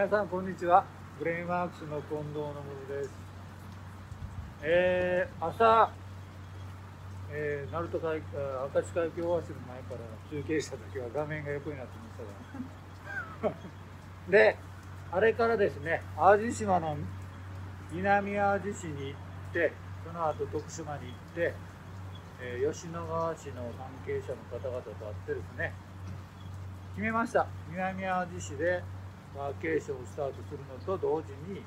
[0.00, 0.82] 皆さんこんにちは。
[1.18, 2.54] ブレインワークスの近藤の
[2.88, 3.10] です。
[4.62, 5.92] えー、朝、
[7.30, 8.22] えー、鳴門海
[8.72, 10.00] 明石海峡大橋の前から
[10.30, 12.08] 中継した時は画面が横になってま
[13.42, 13.54] したが。
[14.30, 14.56] で
[15.12, 16.96] あれからですね淡路島の
[17.92, 19.16] 南淡路市に行
[19.50, 19.74] って
[20.06, 21.54] その後徳島に行って
[22.40, 25.74] えー、吉野川市の関係者の方々と会ってですね
[26.92, 27.46] 決めました。
[27.68, 28.82] 南淡路市で
[29.36, 31.62] ワーケーションをスタートするのと同時に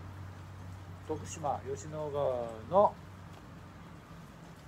[1.08, 2.94] 徳島吉野川の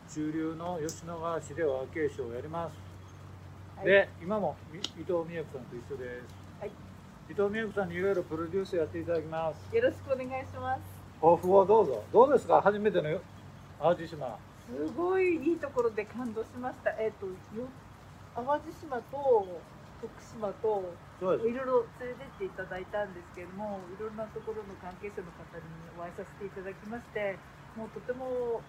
[0.10, 2.74] 中流の吉野川市でワーケーションをやります、
[3.78, 6.72] はい、で今も伊藤美恵子さんと一緒です、はい、
[7.30, 9.76] 伊藤美恵子さんにいろいろプロデュースやっていただきます。
[9.76, 10.82] よろしくお願いします。
[11.20, 12.04] 抱負をどうぞ。
[12.14, 12.62] どうですか？
[12.62, 13.10] 初めての
[13.82, 14.38] 淡路島。
[14.68, 16.92] すごいいいところで感動しました。
[16.92, 17.68] えっ、ー、とよ
[18.36, 19.48] 淡路島と
[20.02, 20.84] 徳島と
[21.22, 21.26] い。
[21.26, 25.64] ろいろ連れてっていただいたんですけれどもいろんなところの関係者の方に
[25.98, 27.40] お会いさせていただきまして
[27.76, 28.62] もうとても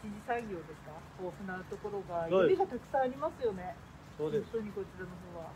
[0.00, 0.96] 一次産業ですか？
[1.20, 3.76] 豊富なところがよりがたくさんありますよね。
[4.16, 4.48] そうです。
[4.52, 5.52] 本当にこちらの方は、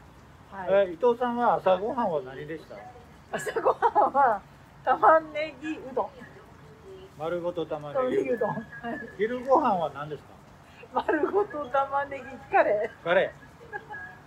[0.69, 2.77] はい、えー、伊藤さんは朝ごはんは何でした？
[3.33, 4.43] 朝ごはんは
[4.85, 6.09] 玉ねぎうどん。
[7.19, 8.61] 丸ごと玉ねぎうどん、はい、
[9.17, 10.23] 昼ご飯は何です
[10.93, 11.01] か？
[11.09, 13.05] 丸ごと玉ねぎカレー。
[13.05, 13.44] カレー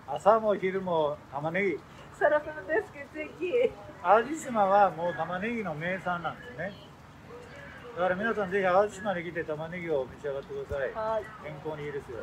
[0.08, 1.78] 朝も昼も玉ねぎ。
[2.18, 6.72] サラサラです血液淡路島はもう玉ねぎの名産なんですね。
[7.96, 12.20] だから皆さんぜひ淡路島に来て玉ねぎを召し上がってください、はい、健康にいいですよ。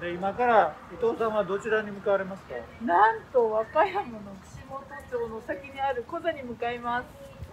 [0.00, 2.54] で今から伊藤さんはどちらに向かわれますか？
[2.80, 7.06] なんと和歌山の串本町の先にある小座に向かいます。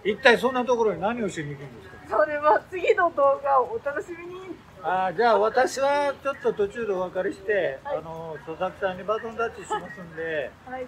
[0.08, 2.22] 一体そんなところに何をしに行くんですか？
[2.22, 4.45] それは次の動画をお楽しみに
[4.88, 10.86] あじゃあ私はちょっと途中でお別れして、はい、あの佐々木さんにバトンタッチしますんで、はい、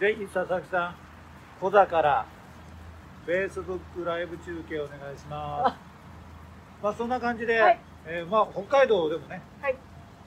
[0.00, 0.96] ぜひ佐々木さん
[1.60, 2.26] 小座から
[3.26, 6.82] フェイスブックライブ中継お願いします。
[6.82, 9.76] まあそんな感じで、はい、えー、まあ、北海道でもね、はい、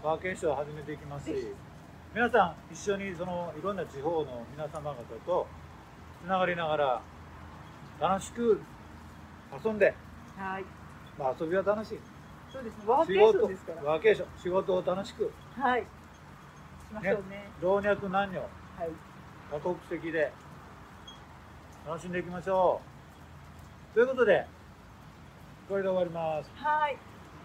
[0.04, 1.34] ワーケーションを始めていきますし
[2.14, 5.48] 皆さん一緒にそのいろんな地方の皆様方と
[6.24, 7.02] つながりながら
[8.00, 8.62] 楽しく
[9.66, 9.96] 遊んで、
[10.38, 10.66] はい。
[11.18, 12.00] まあ、遊びは楽しい
[12.52, 13.84] そうですワーケーションですから。
[13.84, 14.28] ワーケーション。
[14.42, 15.32] 仕事を楽しく。
[15.56, 15.82] はい。
[15.82, 15.86] し
[16.94, 18.40] ましょうね、ね、老若男女、はい、
[19.52, 20.32] 多国籍で。
[21.88, 22.82] 楽しんでいきましょ
[23.92, 23.94] う。
[23.96, 24.46] ということで
[25.68, 26.52] これで終わります。
[26.56, 26.98] はい。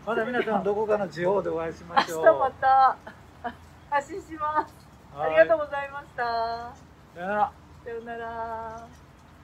[0.07, 2.25] まだ皆さんどこかの地方でお会いしましょう。
[2.25, 2.97] 明日また。
[3.91, 4.75] 発信します。
[5.17, 6.23] ありがとうございました。
[7.15, 7.53] さよなら。
[7.85, 9.04] さよなら